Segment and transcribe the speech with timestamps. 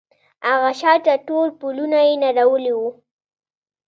[0.47, 2.89] هغه شاته ټول پلونه يې نړولي وو.